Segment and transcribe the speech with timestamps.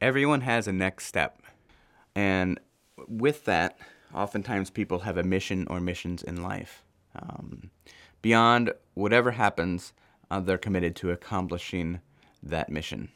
[0.00, 1.42] everyone has a next step.
[2.14, 2.58] And
[3.08, 3.78] with that,
[4.14, 6.82] oftentimes people have a mission or missions in life.
[7.14, 7.70] Um,
[8.22, 9.92] beyond whatever happens,
[10.30, 12.00] uh, they're committed to accomplishing
[12.42, 13.10] that mission.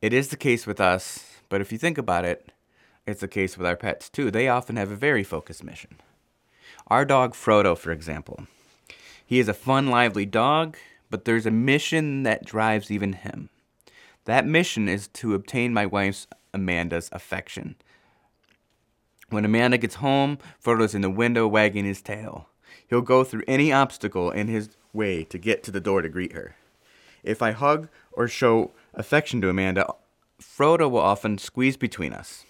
[0.00, 2.52] It is the case with us, but if you think about it,
[3.06, 4.30] it's the case with our pets too.
[4.30, 5.98] They often have a very focused mission.
[6.88, 8.46] Our dog Frodo, for example,
[9.24, 10.76] he is a fun, lively dog,
[11.10, 13.48] but there's a mission that drives even him.
[14.26, 17.76] That mission is to obtain my wife's Amanda's affection.
[19.30, 22.48] When Amanda gets home, Frodo's in the window wagging his tail.
[22.88, 26.32] He'll go through any obstacle in his way to get to the door to greet
[26.32, 26.56] her.
[27.22, 29.92] If I hug or show affection to Amanda,
[30.40, 32.44] Frodo will often squeeze between us.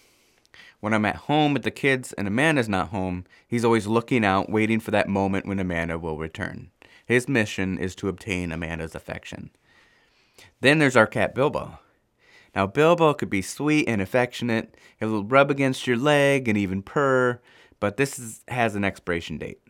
[0.79, 4.49] When I'm at home with the kids and Amanda's not home, he's always looking out,
[4.49, 6.69] waiting for that moment when Amanda will return.
[7.05, 9.51] His mission is to obtain Amanda's affection.
[10.61, 11.79] Then there's our cat Bilbo.
[12.55, 17.39] Now, Bilbo could be sweet and affectionate, he'll rub against your leg and even purr,
[17.79, 19.61] but this is, has an expiration date.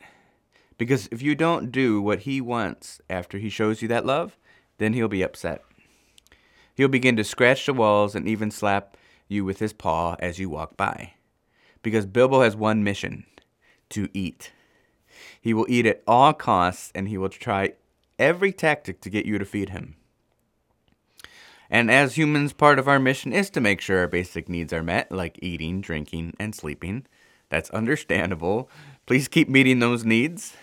[0.78, 4.38] Because if you don't do what he wants after he shows you that love,
[4.78, 5.64] then he'll be upset.
[6.76, 8.96] He'll begin to scratch the walls and even slap
[9.28, 11.14] you with his paw as you walk by.
[11.82, 13.26] Because Bilbo has one mission
[13.90, 14.52] to eat.
[15.42, 17.74] He will eat at all costs and he will try
[18.20, 19.96] every tactic to get you to feed him.
[21.70, 24.84] And as humans, part of our mission is to make sure our basic needs are
[24.84, 27.06] met, like eating, drinking, and sleeping.
[27.50, 28.70] That's understandable.
[29.06, 30.56] Please keep meeting those needs.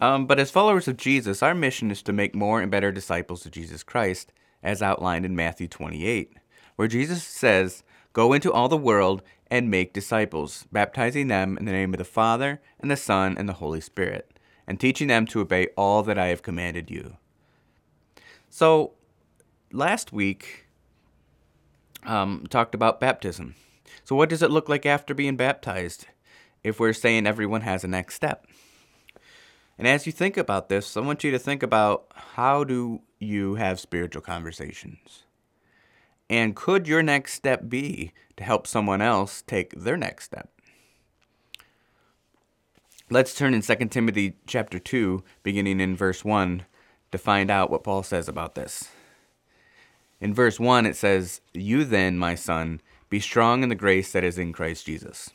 [0.00, 3.46] Um, but as followers of Jesus, our mission is to make more and better disciples
[3.46, 6.36] of Jesus Christ, as outlined in Matthew 28,
[6.76, 11.72] where Jesus says, Go into all the world and make disciples, baptizing them in the
[11.72, 15.40] name of the Father, and the Son, and the Holy Spirit, and teaching them to
[15.40, 17.16] obey all that I have commanded you.
[18.48, 18.92] So,
[19.74, 20.66] last week,
[22.04, 23.54] um, talked about baptism.
[24.04, 26.06] So, what does it look like after being baptized
[26.62, 28.46] if we're saying everyone has a next step?
[29.78, 33.56] And as you think about this, I want you to think about how do you
[33.56, 35.24] have spiritual conversations?
[36.30, 40.50] And could your next step be to help someone else take their next step?
[43.10, 46.64] Let's turn in 2 Timothy chapter 2, beginning in verse 1,
[47.12, 48.88] to find out what Paul says about this.
[50.24, 52.80] In verse 1, it says, You then, my son,
[53.10, 55.28] be strong in the grace that is in Christ Jesus.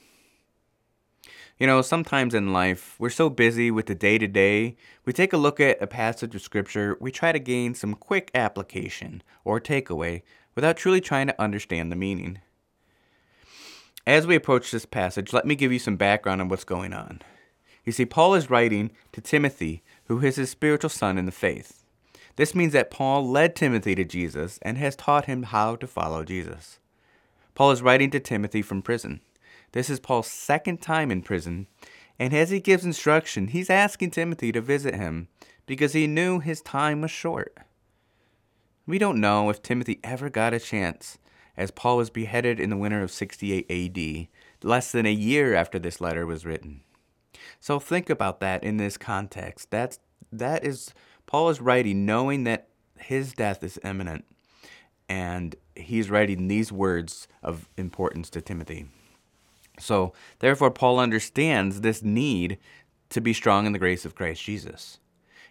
[1.60, 5.32] You know, sometimes in life, we're so busy with the day to day, we take
[5.32, 9.62] a look at a passage of Scripture, we try to gain some quick application or
[9.62, 10.24] takeaway
[10.56, 12.40] without truly trying to understand the meaning.
[14.08, 17.22] As we approach this passage, let me give you some background on what's going on.
[17.86, 21.79] You see, Paul is writing to Timothy, who is his spiritual son in the faith.
[22.40, 26.24] This means that Paul led Timothy to Jesus and has taught him how to follow
[26.24, 26.80] Jesus.
[27.54, 29.20] Paul is writing to Timothy from prison.
[29.74, 31.68] This is Paul's second time in prison,
[32.18, 35.28] and as he gives instruction, he's asking Timothy to visit him
[35.66, 37.58] because he knew his time was short.
[38.88, 41.18] We don't know if Timothy ever got a chance,
[41.58, 44.28] as Paul was beheaded in the winter of 68 AD,
[44.66, 46.84] less than a year after this letter was written.
[47.60, 49.70] So think about that in this context.
[49.72, 50.00] That's
[50.32, 50.94] that is
[51.30, 54.26] Paul is writing knowing that his death is imminent,
[55.08, 58.88] and he's writing these words of importance to Timothy.
[59.78, 62.58] So, therefore, Paul understands this need
[63.10, 64.98] to be strong in the grace of Christ Jesus.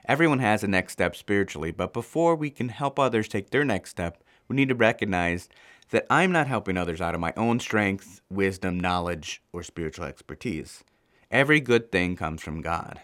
[0.09, 3.91] Everyone has a next step spiritually, but before we can help others take their next
[3.91, 5.49] step, we need to recognize
[5.91, 10.83] that I'm not helping others out of my own strength, wisdom, knowledge, or spiritual expertise.
[11.31, 13.01] Every good thing comes from God.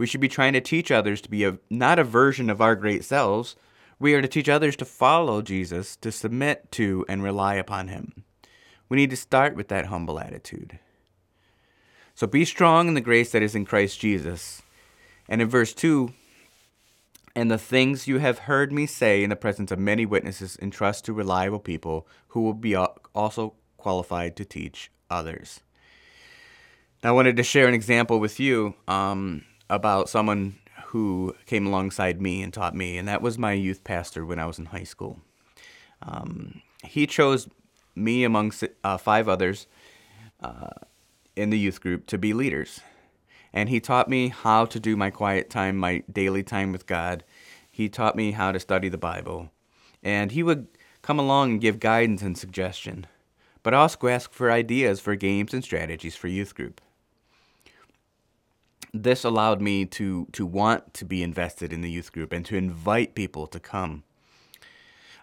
[0.00, 2.74] We should be trying to teach others to be a, not a version of our
[2.74, 3.54] great selves.
[3.98, 8.24] We are to teach others to follow Jesus, to submit to and rely upon Him.
[8.88, 10.78] We need to start with that humble attitude.
[12.14, 14.62] So be strong in the grace that is in Christ Jesus.
[15.28, 16.14] And in verse 2,
[17.36, 21.04] and the things you have heard me say in the presence of many witnesses, entrust
[21.04, 25.60] to reliable people who will be also qualified to teach others.
[27.04, 30.56] Now, I wanted to share an example with you um, about someone
[30.86, 34.46] who came alongside me and taught me, and that was my youth pastor when I
[34.46, 35.20] was in high school.
[36.02, 37.48] Um, he chose
[37.94, 38.52] me among
[38.82, 39.66] uh, five others
[40.42, 40.70] uh,
[41.36, 42.80] in the youth group to be leaders.
[43.52, 47.24] And he taught me how to do my quiet time, my daily time with God.
[47.70, 49.50] He taught me how to study the Bible.
[50.02, 50.68] And he would
[51.02, 53.06] come along and give guidance and suggestion,
[53.62, 56.80] but also ask for ideas for games and strategies for youth group.
[58.92, 62.56] This allowed me to, to want to be invested in the youth group and to
[62.56, 64.02] invite people to come.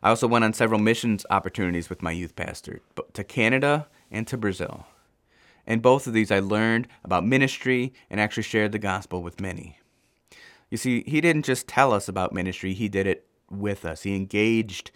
[0.02, 2.82] I also went on several missions opportunities with my youth pastor
[3.14, 4.86] to Canada and to Brazil.
[5.66, 9.80] In both of these, I learned about ministry and actually shared the gospel with many.
[10.70, 14.04] You see, he didn't just tell us about ministry, he did it with us.
[14.04, 14.92] He engaged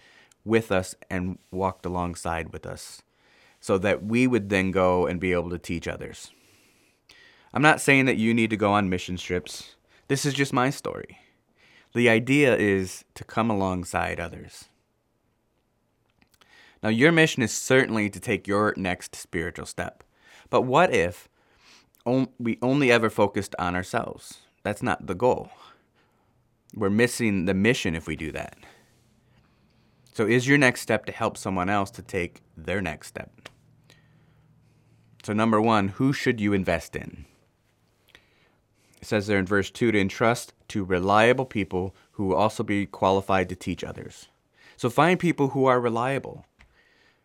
[0.46, 3.02] with us and walked alongside with us
[3.60, 6.32] so that we would then go and be able to teach others.
[7.54, 9.76] I'm not saying that you need to go on mission trips.
[10.08, 11.20] This is just my story.
[11.94, 14.66] The idea is to come alongside others.
[16.82, 20.04] Now, your mission is certainly to take your next spiritual step.
[20.50, 21.30] But what if
[22.06, 24.40] we only ever focused on ourselves?
[24.64, 25.52] That's not the goal.
[26.74, 28.58] We're missing the mission if we do that.
[30.14, 33.50] So, is your next step to help someone else to take their next step?
[35.24, 37.26] So, number one, who should you invest in?
[39.02, 42.86] It says there in verse 2 to entrust to reliable people who will also be
[42.86, 44.28] qualified to teach others.
[44.78, 46.46] So, find people who are reliable.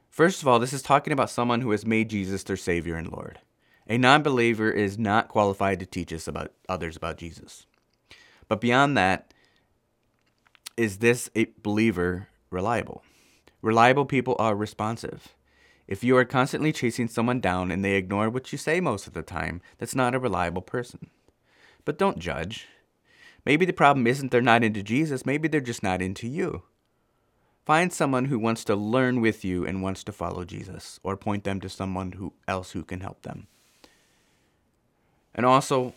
[0.08, 3.12] First of all, this is talking about someone who has made Jesus their Savior and
[3.12, 3.40] Lord.
[3.86, 7.66] A non believer is not qualified to teach us about others about Jesus.
[8.48, 9.32] But beyond that,
[10.76, 13.02] is this a believer reliable?
[13.62, 15.34] Reliable people are responsive.
[15.86, 19.12] If you are constantly chasing someone down and they ignore what you say most of
[19.12, 21.10] the time, that's not a reliable person.
[21.86, 22.66] But don't judge.
[23.46, 26.64] Maybe the problem isn't they're not into Jesus, maybe they're just not into you.
[27.64, 31.44] Find someone who wants to learn with you and wants to follow Jesus, or point
[31.44, 33.46] them to someone who else who can help them.
[35.34, 35.94] And also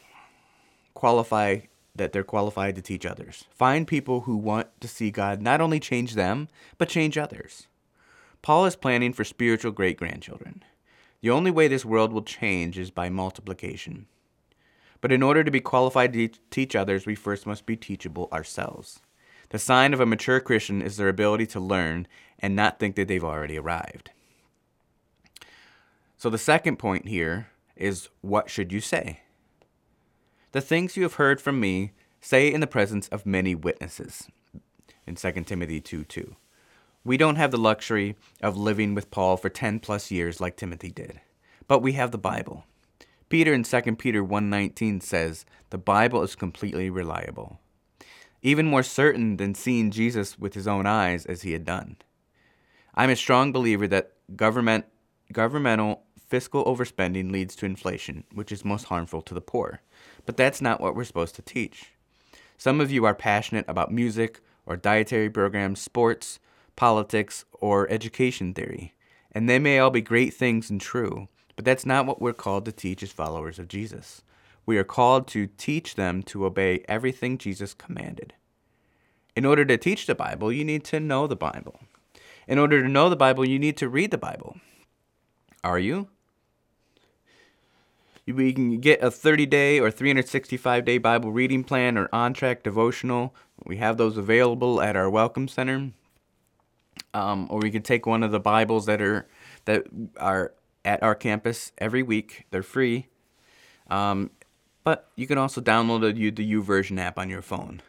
[0.94, 1.62] qualify
[1.96, 3.46] that they're qualified to teach others.
[3.52, 7.68] Find people who want to see God not only change them, but change others.
[8.42, 10.64] Paul is planning for spiritual great grandchildren.
[11.22, 14.06] The only way this world will change is by multiplication.
[15.02, 19.00] But in order to be qualified to teach others, we first must be teachable ourselves.
[19.50, 22.08] The sign of a mature Christian is their ability to learn
[22.38, 24.12] and not think that they've already arrived.
[26.18, 29.22] So the second point here is what should you say?
[30.52, 34.28] The things you have heard from me, say in the presence of many witnesses.
[35.08, 36.36] In 2 Timothy 2 2.
[37.06, 40.92] We don't have the luxury of living with Paul for 10 plus years like Timothy
[40.92, 41.22] did,
[41.68, 42.66] but we have the Bible.
[43.30, 47.60] Peter in 2 Peter 1:19 says, "The Bible is completely reliable."
[48.42, 51.98] even more certain than seeing Jesus with his own eyes as he had done.
[52.96, 54.86] I'm a strong believer that government,
[55.32, 59.82] governmental fiscal overspending leads to inflation, which is most harmful to the poor.
[60.26, 61.94] But that's not what we're supposed to teach.
[62.58, 66.40] Some of you are passionate about music or dietary programs, sports,
[66.76, 68.94] politics, or education theory,
[69.32, 71.28] and they may all be great things and true,
[71.60, 74.22] but that's not what we're called to teach as followers of Jesus.
[74.66, 78.34] We are called to teach them to obey everything Jesus commanded.
[79.36, 81.82] In order to teach the Bible, you need to know the Bible.
[82.48, 84.56] In order to know the Bible, you need to read the Bible.
[85.62, 86.08] Are you?
[88.26, 92.64] We can get a 30 day or 365 day Bible reading plan or on track
[92.64, 93.36] devotional.
[93.66, 95.92] We have those available at our Welcome Center.
[97.14, 99.28] Um, or we could take one of the Bibles that are
[99.66, 100.54] that are
[100.90, 102.46] at our campus every week.
[102.50, 103.10] They're free.
[103.92, 104.32] Um,
[104.84, 107.84] but you can also download the, the YouVersion app on your phone.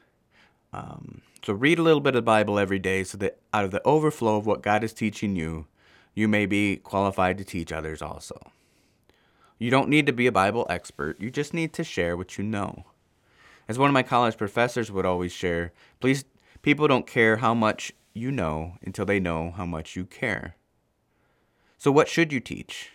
[0.74, 3.70] Um, so read a little bit of the Bible every day so that out of
[3.70, 5.66] the overflow of what God is teaching you,
[6.14, 8.38] you may be qualified to teach others also.
[9.58, 12.44] You don't need to be a Bible expert, you just need to share what you
[12.44, 12.84] know.
[13.66, 16.26] As one of my college professors would always share, please
[16.60, 20.56] people don't care how much you know until they know how much you care.
[21.80, 22.90] So what should you teach?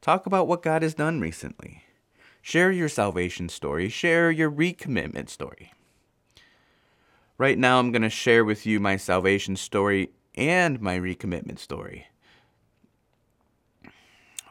[0.00, 1.82] Talk about what God has done recently.
[2.40, 3.88] Share your salvation story.
[3.88, 5.72] Share your recommitment story.
[7.36, 12.06] Right now, I'm going to share with you my salvation story and my recommitment story.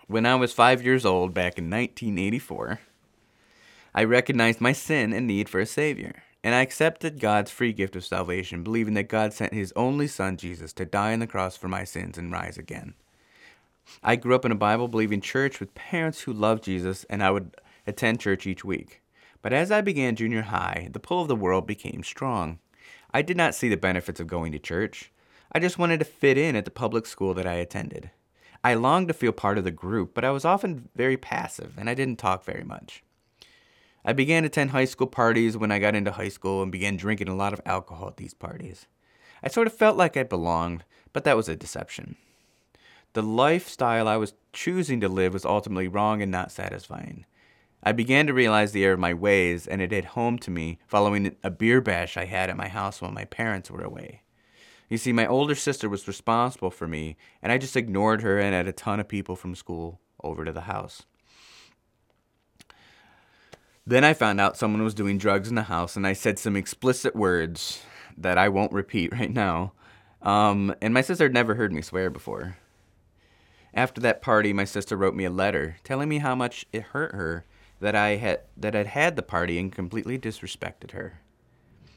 [0.08, 2.82] When I was five years old back in 1984,
[3.96, 7.96] I recognized my sin and need for a Savior, and I accepted God's free gift
[7.96, 11.56] of salvation, believing that God sent His only Son, Jesus, to die on the cross
[11.56, 12.96] for my sins and rise again.
[14.04, 17.32] I grew up in a Bible believing church with parents who loved Jesus, and I
[17.32, 19.02] would attend church each week.
[19.42, 22.60] But as I began junior high, the pull of the world became strong.
[23.14, 25.12] I did not see the benefits of going to church.
[25.52, 28.12] I just wanted to fit in at the public school that I attended.
[28.64, 31.90] I longed to feel part of the group, but I was often very passive and
[31.90, 33.04] I didn't talk very much.
[34.06, 36.96] I began to attend high school parties when I got into high school and began
[36.96, 38.86] drinking a lot of alcohol at these parties.
[39.44, 42.16] I sort of felt like I belonged, but that was a deception.
[43.14, 47.26] The lifestyle I was choosing to live was ultimately wrong and not satisfying.
[47.84, 50.80] I began to realize the error of my ways, and it hit home to me
[50.88, 54.22] following a beer bash I had at my house while my parents were away.
[54.88, 58.54] You see, my older sister was responsible for me, and I just ignored her and
[58.54, 61.04] had a ton of people from school over to the house.
[63.86, 66.56] Then I found out someone was doing drugs in the house, and I said some
[66.56, 67.84] explicit words
[68.18, 69.74] that I won't repeat right now.
[70.22, 72.58] Um, and my sister had never heard me swear before.
[73.74, 77.16] After that party, my sister wrote me a letter telling me how much it hurt
[77.16, 77.46] her
[77.80, 81.22] that I had that I'd had the party and completely disrespected her.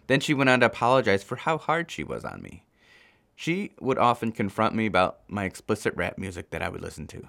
[0.07, 2.65] Then she went on to apologize for how hard she was on me.
[3.37, 7.29] She would often confront me about my explicit rap music that I would listen to.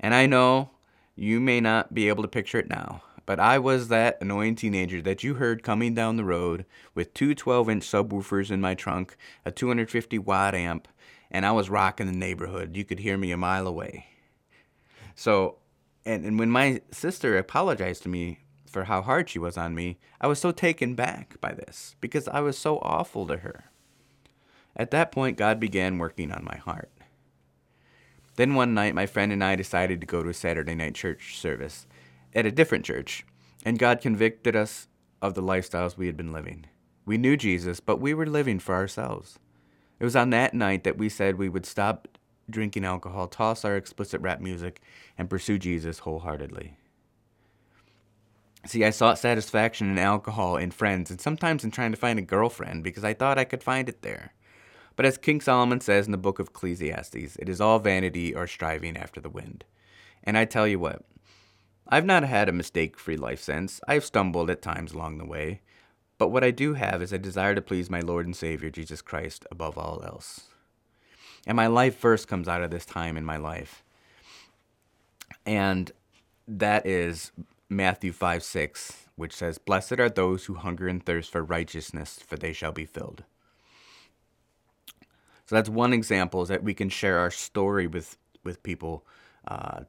[0.00, 0.70] And I know
[1.14, 5.02] you may not be able to picture it now, but I was that annoying teenager
[5.02, 9.16] that you heard coming down the road with two 12 inch subwoofers in my trunk,
[9.44, 10.88] a 250 watt amp,
[11.30, 12.76] and I was rocking the neighborhood.
[12.76, 14.06] You could hear me a mile away.
[15.14, 15.58] So,
[16.04, 19.98] and, and when my sister apologized to me for how hard she was on me,
[20.20, 23.64] I was so taken back by this because I was so awful to her.
[24.76, 26.90] At that point, God began working on my heart.
[28.36, 31.36] Then one night, my friend and I decided to go to a Saturday night church
[31.36, 31.88] service
[32.32, 33.26] at a different church,
[33.64, 34.86] and God convicted us
[35.20, 36.66] of the lifestyles we had been living.
[37.04, 39.40] We knew Jesus, but we were living for ourselves.
[40.00, 42.08] It was on that night that we said we would stop
[42.50, 44.80] drinking alcohol, toss our explicit rap music,
[45.16, 46.76] and pursue Jesus wholeheartedly.
[48.66, 52.22] See, I sought satisfaction in alcohol in friends, and sometimes in trying to find a
[52.22, 54.34] girlfriend because I thought I could find it there.
[54.96, 58.46] But as King Solomon says in the book of Ecclesiastes, it is all vanity or
[58.46, 59.64] striving after the wind.
[60.24, 61.04] And I tell you what,
[61.86, 63.80] I've not had a mistake free life since.
[63.86, 65.60] I've stumbled at times along the way.
[66.18, 69.00] But what I do have is a desire to please my Lord and Savior, Jesus
[69.00, 70.42] Christ, above all else.
[71.46, 73.84] And my life verse comes out of this time in my life.
[75.46, 75.92] And
[76.48, 77.32] that is
[77.70, 82.36] Matthew 5 6, which says, Blessed are those who hunger and thirst for righteousness, for
[82.36, 83.24] they shall be filled.
[85.46, 89.06] So that's one example is that we can share our story with, with people
[89.46, 89.82] uh,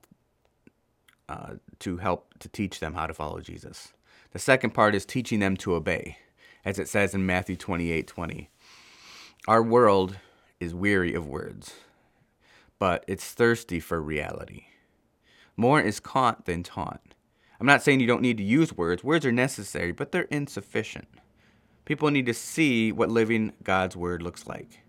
[1.27, 3.93] uh, to help to teach them how to follow Jesus.
[4.31, 6.17] The second part is teaching them to obey,
[6.63, 8.49] as it says in Matthew 28 20.
[9.47, 10.17] Our world
[10.59, 11.75] is weary of words,
[12.77, 14.65] but it's thirsty for reality.
[15.57, 17.01] More is caught than taught.
[17.59, 21.07] I'm not saying you don't need to use words, words are necessary, but they're insufficient.
[21.85, 24.81] People need to see what living God's word looks like.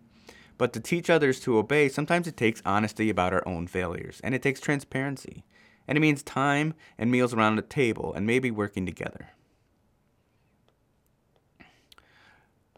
[0.59, 4.35] But to teach others to obey, sometimes it takes honesty about our own failures, and
[4.35, 5.44] it takes transparency
[5.87, 9.30] and it means time and meals around a table and maybe working together.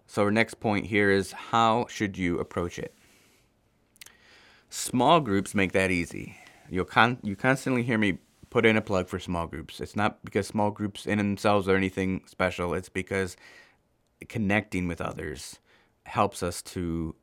[0.07, 2.95] So our next point here is how should you approach it?
[4.69, 6.37] Small groups make that easy.
[6.69, 8.19] You'll con- you constantly hear me
[8.51, 9.81] put in a plug for small groups.
[9.81, 12.75] It's not because small groups in themselves are anything special.
[12.75, 13.37] It's because
[14.29, 15.59] connecting with others
[16.05, 17.15] helps us to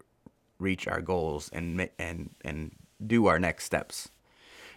[0.57, 2.71] reach our goals and and and
[3.05, 4.09] do our next steps.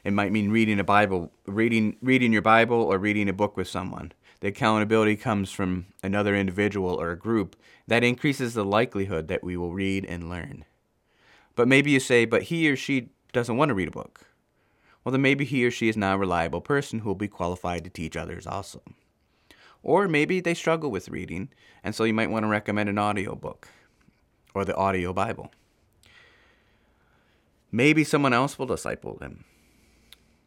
[0.05, 3.69] It might mean reading a Bible, reading reading your Bible or reading a book with
[3.69, 4.13] someone.
[4.41, 7.55] The accountability comes from another individual or a group
[7.87, 10.65] that increases the likelihood that we will read and learn.
[11.55, 14.27] But maybe you say, but he or she doesn't want to read a book.
[15.05, 17.85] Well, then maybe he or she is not a reliable person who will be qualified
[17.85, 18.83] to teach others also.
[19.83, 21.49] Or maybe they struggle with reading,
[21.83, 23.69] and so you might want to recommend an audio book
[24.55, 25.53] or the audio Bible.
[27.71, 29.45] Maybe someone else will disciple them.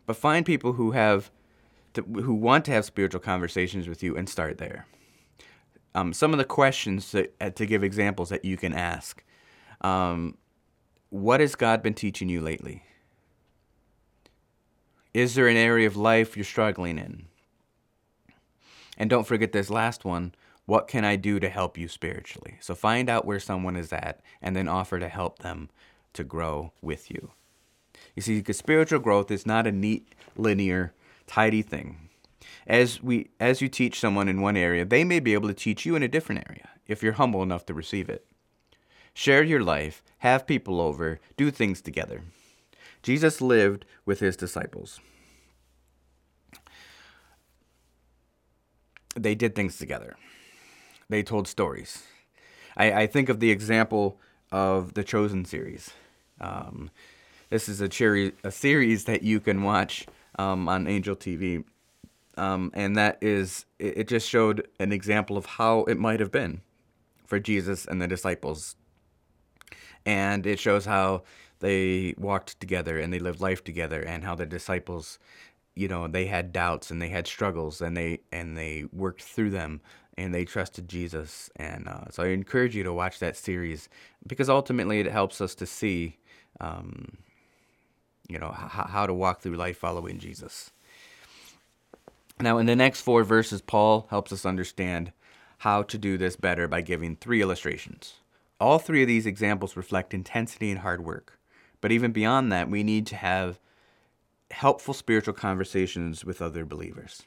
[0.05, 1.31] But find people who have
[1.93, 4.85] to, who want to have spiritual conversations with you and start there.
[5.93, 9.23] Um, some of the questions that, uh, to give examples that you can ask.
[9.81, 10.37] Um,
[11.09, 12.83] what has God been teaching you lately?
[15.13, 17.27] Is there an area of life you're struggling in?
[18.97, 20.35] And don't forget this last one.
[20.65, 22.57] What can I do to help you spiritually?
[22.59, 25.69] So find out where someone is at and then offer to help them
[26.13, 27.31] to grow with you.
[28.15, 30.93] You see, because spiritual growth is not a neat, linear,
[31.27, 32.09] tidy thing.
[32.65, 35.85] As we as you teach someone in one area, they may be able to teach
[35.85, 38.25] you in a different area if you're humble enough to receive it.
[39.13, 42.21] Share your life, have people over, do things together.
[43.03, 44.99] Jesus lived with his disciples.
[49.15, 50.17] They did things together.
[51.07, 52.03] They told stories.
[52.75, 54.19] I, I think of the example
[54.51, 55.91] of the Chosen series.
[56.41, 56.89] Um,
[57.49, 60.05] this is a, cherry, a series that you can watch
[60.37, 61.63] um, on Angel TV.
[62.37, 66.31] Um, and that is, it, it just showed an example of how it might have
[66.31, 66.61] been
[67.25, 68.75] for Jesus and the disciples.
[70.05, 71.23] And it shows how
[71.59, 75.17] they walked together and they lived life together and how the disciples
[75.73, 79.49] you know they had doubts and they had struggles and they and they worked through
[79.49, 79.81] them
[80.17, 81.49] and they trusted Jesus.
[81.55, 83.89] And uh, so I encourage you to watch that series
[84.25, 86.17] because ultimately it helps us to see,
[86.61, 87.17] um,
[88.27, 90.71] you know, h- how to walk through life following Jesus.
[92.39, 95.13] Now, in the next four verses, Paul helps us understand
[95.59, 98.15] how to do this better by giving three illustrations.
[98.59, 101.39] All three of these examples reflect intensity and hard work.
[101.81, 103.59] But even beyond that, we need to have
[104.51, 107.23] helpful spiritual conversations with other believers.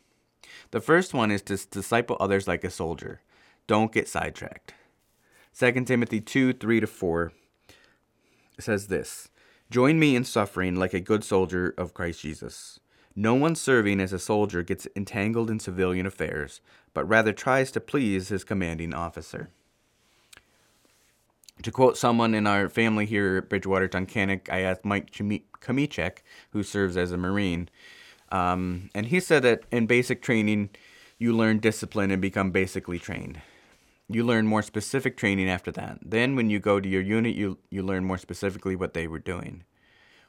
[0.71, 3.21] The first one is to disciple others like a soldier.
[3.67, 4.75] Don't get sidetracked.
[5.59, 7.33] 2 Timothy 2 3 to 4
[8.61, 9.29] says this
[9.71, 12.81] Join me in suffering like a good soldier of Christ Jesus.
[13.15, 16.61] No one serving as a soldier gets entangled in civilian affairs,
[16.95, 19.51] but rather tries to please his commanding officer.
[21.65, 26.19] To quote someone in our family here at Bridgewater Tunkhannock, I asked Mike Kamichek,
[26.51, 27.69] who serves as a Marine,
[28.31, 30.71] um, and he said that in basic training,
[31.19, 33.41] you learn discipline and become basically trained.
[34.11, 35.99] You learn more specific training after that.
[36.03, 39.19] Then, when you go to your unit, you, you learn more specifically what they were
[39.19, 39.65] doing.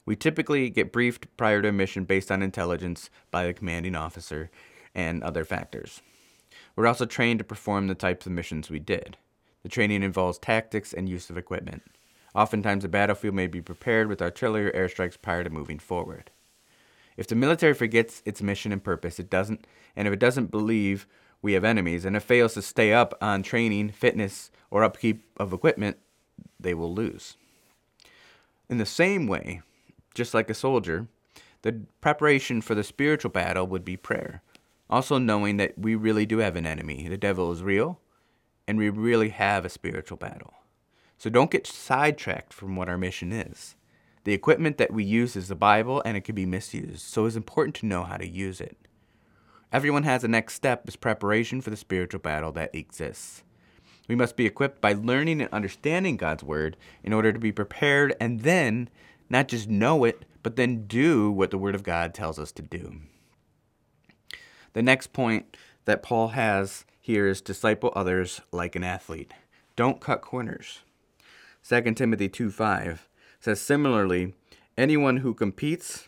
[0.05, 4.51] We typically get briefed prior to a mission based on intelligence by the commanding officer
[4.93, 6.01] and other factors.
[6.75, 9.17] We're also trained to perform the types of missions we did.
[9.63, 11.83] The training involves tactics and use of equipment.
[12.35, 16.31] Oftentimes, a battlefield may be prepared with artillery or airstrikes prior to moving forward.
[17.17, 21.07] If the military forgets its mission and purpose, it doesn't, and if it doesn't believe
[21.41, 25.53] we have enemies, and if fails to stay up on training, fitness, or upkeep of
[25.53, 25.97] equipment,
[26.59, 27.37] they will lose.
[28.69, 29.61] In the same way,
[30.13, 31.07] just like a soldier,
[31.61, 34.41] the preparation for the spiritual battle would be prayer.
[34.89, 37.07] Also, knowing that we really do have an enemy.
[37.07, 37.99] The devil is real,
[38.67, 40.53] and we really have a spiritual battle.
[41.17, 43.75] So don't get sidetracked from what our mission is.
[44.23, 47.35] The equipment that we use is the Bible, and it can be misused, so it's
[47.35, 48.77] important to know how to use it.
[49.71, 53.43] Everyone has a next step as preparation for the spiritual battle that exists.
[54.07, 58.15] We must be equipped by learning and understanding God's Word in order to be prepared
[58.19, 58.89] and then
[59.29, 62.63] not just know it, but then do what the Word of God tells us to
[62.63, 63.01] do.
[64.73, 65.55] The next point
[65.85, 69.33] that Paul has here is disciple others like an athlete.
[69.75, 70.79] Don't cut corners.
[71.67, 73.07] 2 Timothy 2 5
[73.39, 74.33] says, Similarly,
[74.75, 76.07] anyone who competes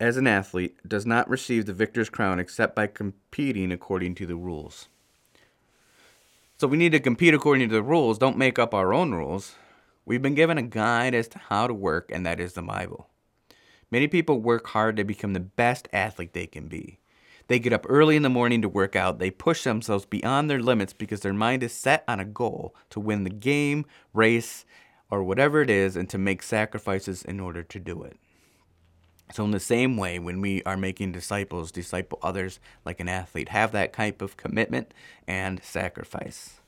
[0.00, 4.36] as an athlete does not receive the victor's crown except by competing according to the
[4.36, 4.88] rules.
[6.58, 8.18] So we need to compete according to the rules.
[8.18, 9.56] Don't make up our own rules.
[10.06, 13.08] We've been given a guide as to how to work, and that is the Bible.
[13.90, 16.98] Many people work hard to become the best athlete they can be.
[17.48, 19.18] They get up early in the morning to work out.
[19.18, 23.00] They push themselves beyond their limits because their mind is set on a goal to
[23.00, 24.64] win the game, race,
[25.10, 28.16] or whatever it is, and to make sacrifices in order to do it.
[29.32, 33.48] So, in the same way, when we are making disciples, disciple others like an athlete,
[33.48, 34.92] have that type of commitment
[35.26, 36.60] and sacrifice.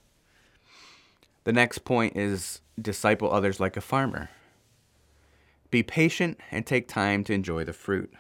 [1.45, 4.31] The next point is disciple others like a farmer.
[5.71, 8.13] Be patient and take time to enjoy the fruit.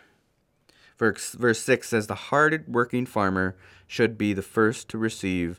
[0.98, 5.58] Verse, verse 6 says, The hard working farmer should be the first to receive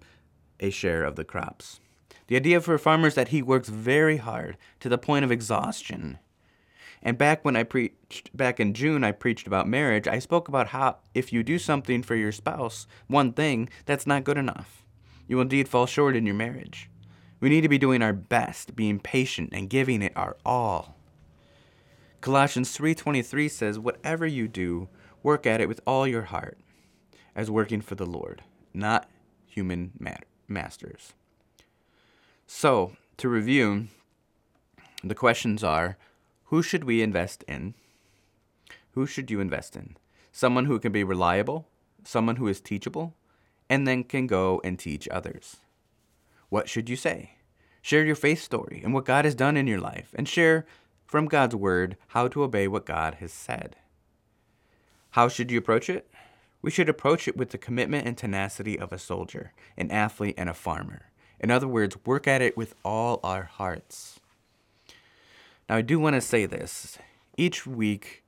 [0.60, 1.80] a share of the crops.
[2.28, 5.32] The idea for a farmer is that he works very hard to the point of
[5.32, 6.20] exhaustion.
[7.08, 10.10] And back when I preached, back in June, I preached about marriage.
[10.10, 14.26] I spoke about how if you do something for your spouse, one thing, that's not
[14.26, 14.84] good enough.
[15.26, 16.90] You will indeed fall short in your marriage.
[17.40, 20.98] We need to be doing our best, being patient and giving it our all.
[22.20, 24.90] Colossians 3:23 says, "Whatever you do,
[25.24, 26.60] work at it with all your heart,
[27.34, 28.44] as working for the Lord,
[28.74, 29.10] not
[29.46, 29.94] human
[30.50, 31.14] masters."
[32.46, 33.88] So, to review,
[35.02, 35.98] the questions are,
[36.48, 37.74] who should we invest in?
[38.92, 39.98] Who should you invest in?
[40.32, 41.68] Someone who can be reliable,
[42.04, 43.16] someone who is teachable,
[43.70, 45.58] and then can go and teach others.
[46.50, 47.32] What should you say?
[47.82, 50.66] Share your faith story and what God has done in your life, and share
[51.06, 53.76] from God's Word how to obey what God has said.
[55.12, 56.10] How should you approach it?
[56.62, 60.50] We should approach it with the commitment and tenacity of a soldier, an athlete, and
[60.50, 61.12] a farmer.
[61.40, 64.20] In other words, work at it with all our hearts.
[65.70, 66.98] Now, I do want to say this.
[67.38, 68.24] Each week,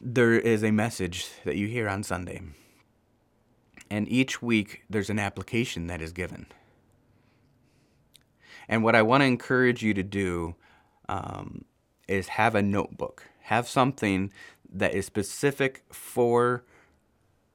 [0.00, 2.40] there is a message that you hear on Sunday.
[3.90, 6.46] And each week, there's an application that is given.
[8.68, 10.54] And what I want to encourage you to do
[11.08, 11.64] um,
[12.06, 14.32] is have a notebook, have something
[14.72, 16.64] that is specific for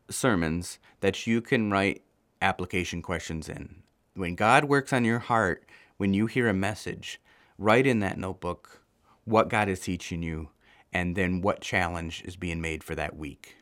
[0.09, 2.03] sermons that you can write
[2.41, 3.83] application questions in.
[4.13, 5.65] When God works on your heart,
[5.97, 7.21] when you hear a message,
[7.57, 8.81] write in that notebook
[9.23, 10.49] what God is teaching you
[10.93, 13.57] and then what challenge is being made for that week.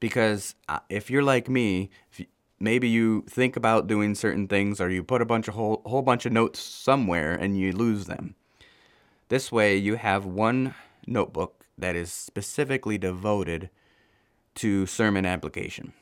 [0.00, 1.90] Because uh, if you're like me,
[2.60, 6.02] maybe you think about doing certain things or you put a bunch of whole, whole
[6.02, 8.34] bunch of notes somewhere and you lose them.
[9.28, 10.74] This way you have one
[11.06, 13.70] notebook that is specifically devoted
[14.56, 15.92] to sermon application.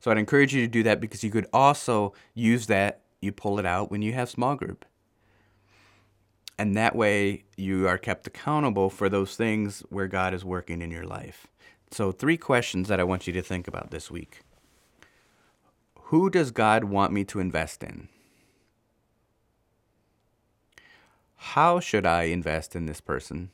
[0.00, 3.58] So I'd encourage you to do that because you could also use that, you pull
[3.58, 4.84] it out when you have small group.
[6.58, 10.90] And that way you are kept accountable for those things where God is working in
[10.90, 11.48] your life.
[11.90, 14.42] So, three questions that I want you to think about this week.
[16.08, 18.08] Who does God want me to invest in?
[21.36, 23.50] How should I invest in this person?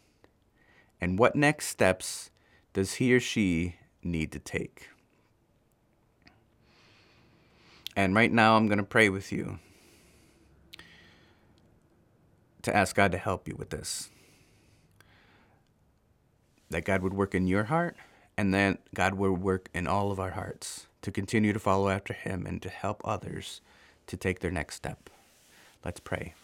[1.00, 2.30] And what next steps
[2.72, 4.88] does he or she need to take?
[7.96, 9.58] And right now, I'm going to pray with you
[12.62, 14.10] to ask God to help you with this.
[16.70, 17.96] That God would work in your heart,
[18.36, 22.12] and that God would work in all of our hearts to continue to follow after
[22.12, 23.60] Him and to help others
[24.06, 25.10] to take their next step.
[25.84, 26.34] Let's pray.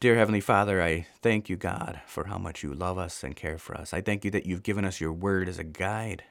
[0.00, 3.58] Dear Heavenly Father, I thank you, God, for how much you love us and care
[3.58, 3.94] for us.
[3.94, 6.24] I thank you that you've given us your word as a guide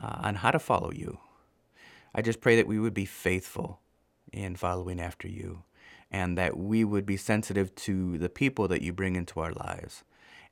[0.00, 1.18] uh, on how to follow you.
[2.14, 3.80] I just pray that we would be faithful
[4.32, 5.64] in following after you
[6.10, 10.04] and that we would be sensitive to the people that you bring into our lives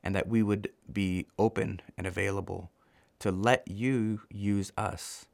[0.03, 2.71] and that we would be open and available
[3.19, 5.25] to let you use us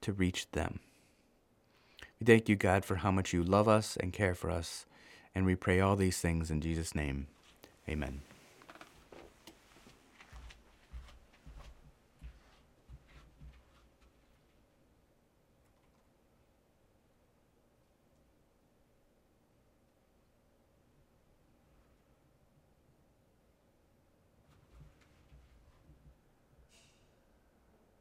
[0.00, 0.80] to reach them.
[2.20, 4.86] We thank you, God, for how much you love us and care for us,
[5.34, 7.26] and we pray all these things in Jesus' name.
[7.88, 8.22] Amen.